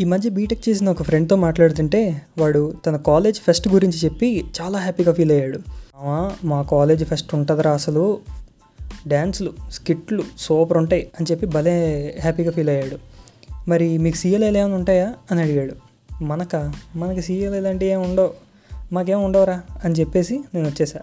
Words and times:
ఈ 0.00 0.04
మధ్య 0.04 0.30
బీటెక్ 0.30 0.68
చేసిన 0.68 0.90
ఒక 0.90 1.02
ఫ్రెండ్తో 1.02 1.36
మాట్లాడుతుంటే 1.36 2.22
వాడు 2.38 2.74
తన 2.86 2.96
కాలేజ్ 2.96 3.40
ఫెస్ట్ 3.40 3.68
గురించి 3.68 3.98
చెప్పి 3.98 4.44
చాలా 4.60 4.78
హ్యాపీగా 4.78 5.12
ఫీల్ 5.12 5.32
అయ్యాడు. 5.32 5.58
మా 6.44 6.62
కాలేజ్ 6.62 7.04
ఫెస్ట్ 7.04 7.34
ఉంటుందిరా 7.34 7.72
అసలు. 7.72 8.18
డ్యాన్స్లు 9.08 9.52
స్కిట్లు 9.70 10.22
సూపర్ 10.38 10.78
ఉంటాయి 10.78 11.10
అని 11.20 11.32
చెప్పి 11.32 11.46
భలే 11.46 12.14
హ్యాపీగా 12.20 12.50
ఫీల్ 12.50 12.68
అయ్యాడు. 12.68 12.98
మరి 13.68 13.98
మీకు 13.98 14.16
సీఎల్ఏలు 14.16 14.58
ఏమైనా 14.58 14.76
ఉంటాయా? 14.76 15.14
అని 15.30 15.42
అడిగాడు. 15.42 15.74
మనక? 16.24 16.72
మనకి 16.96 17.22
సీఎల్ 17.22 17.54
ఇలాంటివి 17.54 17.90
ఏమి 17.90 18.02
ఉండవు. 18.02 18.30
మాకేం 18.92 19.24
ఉండవురా? 19.24 19.60
అని 19.84 19.94
చెప్పేసి 19.94 20.40
నేను 20.54 20.66
వచ్చేసా. 20.66 21.00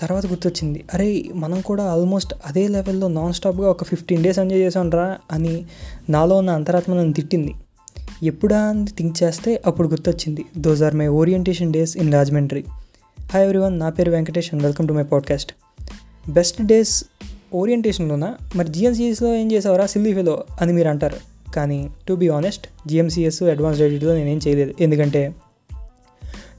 తర్వాత 0.00 0.26
గుర్తొచ్చింది. 0.26 0.84
అరే 0.94 1.24
మనం 1.34 1.60
కూడా 1.60 1.84
ఆల్మోస్ట్ 1.84 2.34
అదే 2.46 2.68
లెవెల్లో 2.68 3.08
నాన్ 3.08 3.32
స్టాప్గా 3.32 3.70
ఒక 3.70 3.84
ఫిఫ్టీన్ 3.84 4.22
డేస్ 4.22 4.38
ఎంజాయ్ 4.38 4.60
చేసాంరా 4.60 5.18
అని 5.32 5.64
నాలో 6.10 6.36
ఉన్న 6.36 6.50
అంతరాత్మ 6.50 6.94
నన్ను 6.94 7.12
తిట్టింది. 7.12 7.54
ఎప్పుడా 8.22 8.60
అని 8.60 8.86
థింక్ 8.86 9.22
చేస్తే 9.22 9.62
అప్పుడు 9.66 9.88
గుర్తొచ్చింది. 9.88 10.44
Those 10.58 10.82
are 10.82 10.94
my 10.94 11.06
orientation 11.06 11.72
days 11.72 11.96
in 11.96 12.12
Rajahmundry 12.12 12.64
hi 13.32 13.44
everyone 13.44 13.78
నా 13.78 13.88
పేరు 13.88 14.10
Venkatesh 14.10 14.50
and 14.52 14.62
welcome 14.62 14.88
to 14.88 14.92
my 14.92 15.02
podcast 15.02 15.52
best 16.30 16.62
days 16.62 17.04
ఓరియంటేషన్లోనా 17.54 18.34
మరి 18.56 18.68
జిఎంసీఎస్లో 18.68 19.34
ఏం 19.34 19.52
చేసావరా? 19.52 19.86
సిల్లీ 19.86 20.14
ఫెలో 20.14 20.44
అని 20.60 20.72
మీరు 20.72 20.88
అంటారు. 20.88 21.16
కానీ 21.52 21.90
to 22.08 22.14
be 22.14 22.28
honest 22.28 22.66
GMCS 22.86 23.42
advance 23.42 23.80
ఎడిట్లో 23.80 24.14
నేనేం 24.14 24.40
చేయలేదు. 24.48 24.74
ఎందుకంటే 24.80 25.34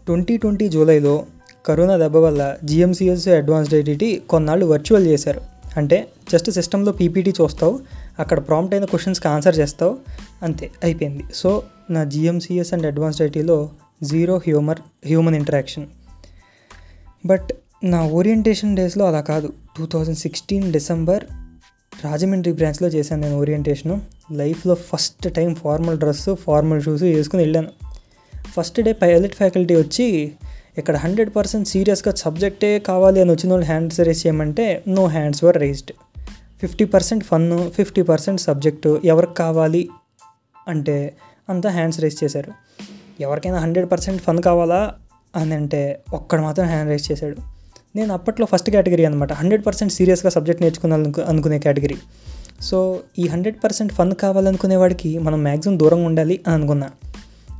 ట్వంటీ 0.05 0.37
ట్వంటీ 0.37 0.69
జూలైలో 0.69 1.25
కరోనా 1.65 1.97
దెబ్బ 1.97 2.15
వల్ల 2.15 2.55
జిఎంసిఎస్ 2.63 3.27
అడ్వాన్స్డ్ 3.27 3.75
ఐడిటీ 3.75 4.21
కొన్నాళ్ళు 4.29 4.65
వర్చువల్ 4.65 5.07
చేశారు. 5.07 5.41
అంటే 5.77 6.07
జస్ట్ 6.31 6.51
సిస్టంలో 6.51 6.91
పీపీటీ 6.91 7.33
చూస్తావు 7.41 7.79
అక్కడ 8.19 8.39
ప్రాంప్ట్ 8.39 8.75
అయిన 8.75 8.85
క్వశ్చన్స్కి 8.85 9.27
ఆన్సర్ 9.27 9.59
చేస్తావు. 9.59 9.97
అంతే 10.43 10.71
అయిపోయింది. 10.83 11.23
సో 11.33 11.63
నా 11.89 12.03
జిఎంసిఎస్ 12.03 12.73
అండ్ 12.73 12.85
అడ్వాన్స్డ్ 12.85 13.23
ఐటీలో 13.23 13.69
zero 14.03 14.35
humour 14.37 14.79
human 15.07 15.35
interaction. 15.35 15.87
But 17.25 17.49
నా 17.83 18.07
ఓరియంటేషన్ 18.07 18.75
డేస్లో 18.75 19.05
అలా 19.05 19.21
కాదు. 19.21 19.53
Two 19.77 19.85
thousand 19.85 20.17
sixteen 20.17 20.73
December 20.73 21.23
Rajahmundry 22.03 22.53
బ్రాంచ్లో 22.53 22.87
చేశాను 22.87 23.21
నేను 23.21 23.39
ఓరియంటేషను. 23.39 24.01
లైఫ్లో 24.31 24.75
first 24.75 25.33
time 25.33 25.55
formal 25.55 25.97
dress 25.97 26.35
formal 26.35 26.81
shoes 26.81 27.03
వేసుకుని 27.03 27.43
వెళ్ళాను. 27.43 27.67
ఫస్ట్ 28.51 28.81
డే 28.81 28.93
పైలట్ 28.93 29.35
ఫ్యాకల్టీ 29.35 29.75
వచ్చి 29.75 30.31
ఇక్కడ 30.77 30.95
హండ్రెడ్ 30.95 31.35
పర్సెంట్ 31.35 31.67
సీరియస్గా 31.67 32.13
సబ్జెక్టే 32.13 32.79
కావాలి 32.79 33.21
అని 33.21 33.31
వచ్చిన 33.31 33.51
వాళ్ళు 33.51 33.67
హ్యాండ్స్ 33.67 33.99
రేస్ 33.99 34.27
చేయమంటే 34.27 34.83
no 34.87 35.05
hands 35.05 35.43
were 35.43 35.57
raised. 35.57 35.91
Fifty 36.61 36.85
percent 36.85 37.23
fun 37.23 37.71
fifty 37.75 38.01
percent 38.01 38.41
subject 38.41 39.01
ఎవరికి 39.05 39.33
కావాలి 39.33 39.89
అంటే 40.67 41.13
అంతా 41.49 41.69
హ్యాండ్స్ 41.69 41.99
రేస్ 41.99 42.23
చేశారు. 42.23 42.51
ఎవరికైనా 43.19 43.59
హండ్రెడ్ 43.59 43.91
పర్సెంట్ 43.91 44.21
ఫన్ 44.21 44.41
కావాలా 44.41 44.93
అని 45.35 45.53
అంటే 45.53 46.01
ఒక్కడు 46.13 46.41
మాత్రం 46.41 46.65
హ్యాండ్ 46.65 46.89
రేస్ 46.89 47.11
చేశాడు. 47.11 47.37
నేను 47.95 48.13
అప్పట్లో 48.13 48.47
ఫస్ట్ 48.51 48.69
కేటగిరీ 48.69 49.05
అనమాట 49.05 49.33
హండ్రెడ్ 49.33 49.65
పర్సెంట్ 49.65 49.93
సీరియస్గా 49.93 50.29
సబ్జెక్ట్ 50.29 50.61
నేర్చుకున్నాను 50.61 51.13
అనుకునే 51.27 51.59
కేటగిరీ. 51.59 51.95
సో 52.61 52.99
ఈ 53.19 53.27
హండ్రెడ్ 53.27 53.55
పర్సెంట్ 53.63 53.93
ఫన్ 53.93 54.13
కావాలనుకునే 54.13 54.75
వాడికి 54.75 55.19
మనం 55.19 55.43
మ్యాక్సిమం 55.43 55.79
దూరంగా 55.79 56.05
ఉండాలి 56.05 56.39
అని 56.47 56.55
అనుకున్నా. 56.55 56.89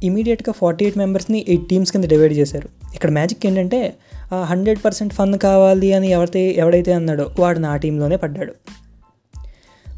ఇమీడియట్గా 0.03 0.53
ఫార్టీ 0.53 0.85
ఎయిట్ 0.85 0.97
మెంబర్స్ని 0.97 1.45
ఎయిట్ 1.47 1.69
టీమ్స్ 1.69 1.91
కింద 1.91 2.03
డివైడ్ 2.03 2.33
చేశారు. 2.33 2.69
ఇక్కడ 2.95 3.11
మ్యాజిక్ 3.11 3.45
ఏంటంటే 3.45 3.93
ఆ 4.33 4.43
హండ్రెడ్ 4.43 4.79
పర్సెంట్ 4.85 5.13
ఫన్ 5.13 5.39
కావాలి 5.39 5.93
అని 5.93 6.09
ఎవరైతే 6.11 6.55
ఎవడైతే 6.57 6.93
అన్నాడో 6.93 7.31
వాడు 7.39 7.59
నా 7.59 7.77
టీంలోనే 7.77 8.15
పడ్డాడు. 8.15 8.53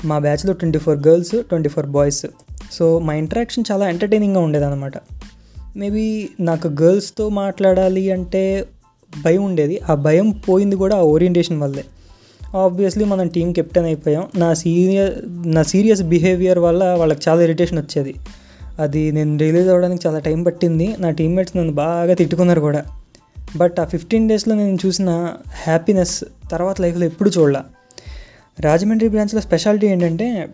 మా 0.06 0.20
బ్యాచ్లో 0.20 0.54
twenty 0.54 0.80
four 0.80 1.08
girls 1.08 1.44
twenty 1.44 1.70
four 1.70 1.86
boys 1.86 2.26
so 2.72 3.00
మా 3.00 3.14
ఇంటరాక్షన్ 3.14 3.64
చాలా 3.72 3.90
ఎంటర్టైనింగ్గా 3.90 4.42
ఉండేదన్నమాట. 4.42 4.94
మేబీ 5.78 6.30
నాకు 6.40 6.68
గర్ల్స్తో 6.68 7.30
మాట్లాడాలి 7.30 8.12
అంటే 8.12 8.68
భయం 9.26 9.44
ఉండేది. 9.44 9.80
ఆ 9.90 9.94
భయం 9.94 10.30
పోయింది 10.32 10.76
కూడా 10.76 10.96
ఆ 10.96 11.02
ఓరియంటేషన్ 11.02 11.62
వల్లే. 11.62 11.86
ఆబ్వియస్లీ 12.58 13.06
మనం 13.06 13.28
టీం 13.28 13.52
కెప్టెన్ 13.52 13.86
అయిపోయాం. 13.86 14.28
నా 14.38 14.54
సీరియస్ 14.54 15.14
నా 15.28 15.64
సీరియస్ 15.64 16.02
బిహేవియర్ 16.02 16.60
వల్ల 16.60 16.84
వాళ్ళకి 16.84 17.22
చాలా 17.30 17.42
ఇరిటేషన్ 17.42 17.80
వచ్చేది. 17.80 18.16
అది 18.80 19.12
నేను 19.12 19.38
రిలీజ్ 19.38 19.68
అవ్వడానికి 19.68 20.08
చాలా 20.08 20.20
టైం 20.20 20.44
పట్టింది. 20.44 20.96
నా 21.00 21.10
టీమ్మేట్స్ 21.10 21.58
నన్ను 21.58 21.74
బాగా 21.74 22.14
తిట్టుకున్నారు 22.14 22.60
కూడా. 22.60 22.84
బట్ 23.56 23.80
ఆ 23.80 23.86
ఫిఫ్టీన్ 23.86 24.30
డేస్లో 24.30 24.56
నేను 24.56 24.78
చూసిన 24.86 25.34
హ్యాపీనెస్ 25.64 26.24
తర్వాత 26.52 26.82
లైఫ్లో 26.82 27.06
ఎప్పుడు 27.06 27.30
చూడలే. 27.30 27.60
రాజమండ్రి 28.60 29.10
బ్రాంచ్లో 29.10 29.42
స్పెషాలిటీ 29.42 29.88
ఏంటంటే 29.88 30.48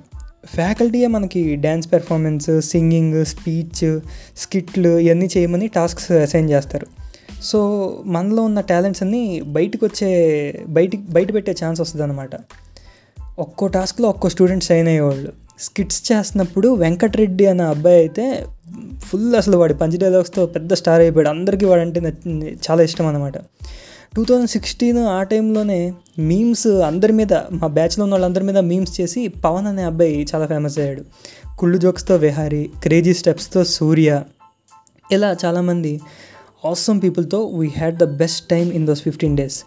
ఫ్యాకల్టీయే 0.46 1.08
మనకి 1.08 1.56
డ్యాన్స్ 1.56 1.92
పెర్ఫార్మెన్స్ 1.94 2.62
సింగింగ్ 2.62 3.26
స్పీచ్ 3.26 4.00
స్కిట్లు 4.38 5.00
ఇవన్నీ 5.00 5.30
చేయమని 5.38 5.68
టాస్క్స్ 5.68 6.12
అసైన్ 6.12 6.50
చేస్తారు. 6.50 6.88
సో 7.44 7.60
మనలో 8.06 8.44
ఉన్న 8.44 8.62
టాలెంట్స్ 8.62 9.04
అన్నీ 9.04 9.42
బయటకు 9.42 9.86
వచ్చే 9.86 10.10
బయటికి 10.68 11.04
బయట 11.10 11.34
పెట్టే 11.34 11.56
ఛాన్స్ 11.64 11.82
వస్తుంది 11.82 12.04
అనమాట 12.04 12.30
ఒక్కో 13.40 13.68
టాస్క్లో 13.68 14.10
ఒక్కో 14.10 14.30
స్టూడెంట్ 14.30 14.64
సైన్ 14.64 14.88
అయ్యేవాళ్ళు. 14.88 15.32
స్కిట్స్ 15.60 16.12
చేస్తున్నప్పుడు 16.12 16.76
వెంకటరెడ్డి 16.76 17.46
అనే 17.46 17.64
అబ్బాయి 17.64 17.98
అయితే 17.98 18.46
ఫుల్ 19.00 19.36
అసలు 19.36 19.58
వాడి 19.58 19.74
పంచ్ 19.74 19.98
డైలాగ్స్తో 19.98 20.46
పెద్ద 20.46 20.74
స్టార్ 20.74 21.02
అయిపోయాడు. 21.02 21.30
అందరికీ 21.30 21.66
వాడంటే 21.66 22.14
చాలా 22.70 22.84
ఇష్టం 22.84 23.08
అనమాట 23.08 23.38
టూ 24.16 24.26
థౌజండ్ 24.26 24.50
సిక్స్టీన్ 24.50 24.98
ఆ 24.98 25.24
టైంలోనే 25.24 25.94
మీమ్స్ 26.20 26.68
అందరి 26.68 27.14
మీద 27.14 27.34
మా 27.34 27.68
బ్యాచ్లో 27.68 28.04
ఉన్న 28.04 28.14
వాళ్ళందరి 28.14 28.44
మీద 28.44 28.58
మీమ్స్ 28.58 29.02
చేసి 29.02 29.28
పవన్ 29.28 29.68
అనే 29.68 29.84
అబ్బాయి 29.84 30.28
చాలా 30.36 30.46
ఫేమస్ 30.46 30.80
అయ్యాడు. 30.80 31.04
కుళ్ళు 31.58 31.78
జోక్స్తో 31.78 32.16
విహారీ 32.16 32.70
క్రేజీ 32.84 33.14
స్టెప్స్తో 33.14 33.64
సూర్య 33.64 34.24
ఇలా 35.12 35.36
చాలామంది 35.46 36.02
awesome 36.66 37.02
పీపుల్తో 37.04 37.46
we 37.46 37.68
had 37.68 37.98
the 37.98 38.04
best 38.04 38.48
time 38.48 38.72
in 38.72 38.88
those 38.88 39.02
fifteen 39.02 39.38
days 39.38 39.64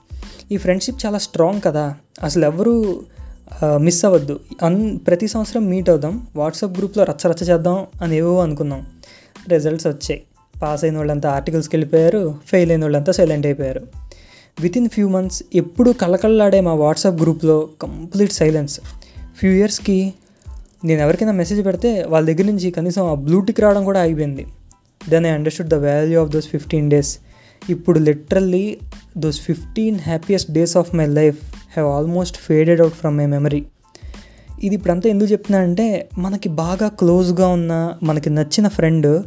ఈ 0.52 0.56
ఫ్రెండ్షిప్ 0.56 1.06
చాలా 1.06 1.18
స్ట్రాంగ్ 1.18 1.60
కదా. 1.64 1.94
అసలు 2.22 2.44
ఎవరు 2.44 3.04
మిస్ 3.76 4.04
అవ్వద్దు. 4.04 4.40
అన్ 4.62 4.98
ప్రతి 5.06 5.28
సంవత్సరం 5.28 5.64
మీట్ 5.66 5.90
అవుదాం. 5.90 6.26
వాట్సాప్ 6.36 6.78
గ్రూప్లో 6.78 7.04
రచ్చ 7.04 7.28
రచ్చ 7.30 7.42
చేద్దాం 7.50 7.86
అని 8.02 8.16
ఏవో 8.16 8.40
అనుకున్నాం. 8.42 8.86
రిజల్ట్స్ 9.48 9.86
వచ్చాయి. 9.86 10.22
పాస్ 10.62 10.84
అయిన 10.84 10.96
వాళ్ళంతా 10.96 11.30
ఆర్టికల్స్కి 11.30 11.76
వెళ్ళిపోయారు. 11.76 12.34
ఫెయిల్ 12.46 12.70
అయిన 12.70 12.82
వాళ్ళంతా 12.82 13.12
సైలెంట్ 13.12 13.46
అయిపోయారు. 13.46 13.80
విత్ 14.60 14.76
ఇన్ 14.76 14.88
ఫ్యూ 14.88 15.08
మంత్స్ 15.08 15.42
ఎప్పుడు 15.54 15.90
కళ్ళకళ్ళాడే 15.90 16.60
మా 16.60 16.74
వాట్సాప్ 16.74 17.22
గ్రూప్లో 17.22 17.68
కంప్లీట్ 17.82 18.32
సైలెన్స్. 18.32 18.80
ఫ్యూ 19.38 19.50
ఇయర్స్కి 19.52 20.14
నేను 20.84 21.00
ఎవరికైనా 21.00 21.32
మెసేజ్ 21.32 21.66
పెడితే 21.66 22.04
వాళ్ళ 22.08 22.26
దగ్గర 22.26 22.44
నుంచి 22.44 22.70
కనీసం 22.70 23.10
ఆ 23.10 23.14
బ్లూటిక్ 23.14 23.60
రావడం 23.60 23.84
కూడా 23.84 24.00
ఆగిపోయింది. 24.00 24.46
Then 25.08 25.26
I 25.26 25.28
understood 25.28 25.68
the 25.68 25.74
value 25.74 26.22
of 26.22 26.30
those 26.30 26.48
fifteen 26.48 26.90
days 26.90 27.18
ఇప్పుడు 27.70 27.98
literally 27.98 28.78
those 29.18 29.40
fifteen 29.40 29.98
happiest 29.98 30.50
days 30.50 30.76
of 30.76 30.94
my 30.94 31.06
life 31.06 31.38
have 31.72 31.88
almost 31.88 32.36
faded 32.36 32.80
out 32.80 32.94
from 32.94 33.16
my 33.16 33.26
memory 33.26 33.64
ఇది 34.62 34.74
ఇప్పుడంతా 34.74 35.10
ఎందుకు 35.10 35.32
చెప్తున్నా 35.32 35.58
అంటే 35.58 36.08
మనకి 36.18 36.48
బాగా 36.48 36.88
క్లోజ్గా 36.88 37.48
ఉన్న 37.48 37.94
మనకి 38.02 38.30
నచ్చిన 38.30 38.68
ఫ్రెండ్ 38.68 39.22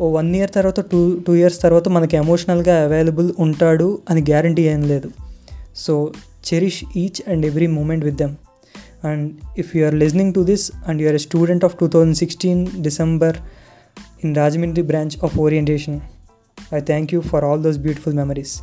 ఓ 0.00 0.08
వన్ 0.16 0.36
ఇయర్ 0.36 0.50
తర్వాత 0.54 0.80
టూ 0.80 0.98
టూ 1.26 1.32
ఇయర్స్ 1.34 1.62
తర్వాత 1.62 1.88
మనకి 1.88 2.16
ఎమోషనల్గా 2.16 2.74
అవైలబుల్ 2.84 3.32
ఉంటాడు 3.38 3.98
అని 4.10 4.20
గ్యారంటీ 4.20 4.62
ఏం 4.62 4.82
లేదు. 4.82 5.10
So 5.76 6.12
cherish 6.48 6.84
each 6.96 7.30
and 7.30 7.46
every 7.46 7.66
moment 7.66 8.04
with 8.04 8.16
them. 8.16 8.34
And 9.08 9.32
if 9.58 9.76
you 9.76 9.86
are 9.86 9.94
listening 9.94 10.34
to 10.34 10.40
this 10.40 10.72
and 10.86 11.02
you 11.02 11.08
are 11.08 11.14
a 11.14 11.22
student 11.28 11.64
of 11.64 11.74
two 11.80 11.88
thousand 11.88 12.16
sixteen 12.16 12.62
December 12.82 13.36
in 14.24 14.34
Rajahmundry 14.36 14.82
branch 14.82 15.16
of 15.24 15.38
orientation 15.38 16.00
I 16.74 16.80
thank 16.80 17.14
you 17.14 17.20
for 17.20 17.44
all 17.44 17.62
those 17.62 17.78
beautiful 17.78 18.14
memories. 18.14 18.54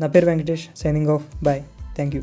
నా 0.00 0.06
పేరు 0.06 0.26
Venkatesh 0.26 0.66
signing 0.76 1.10
off. 1.16 1.22
Bye 1.44 1.62
thank 1.94 2.16
you. 2.16 2.22